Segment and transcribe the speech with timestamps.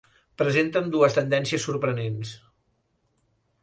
[0.41, 2.35] Presenten dues tendències sorprenents.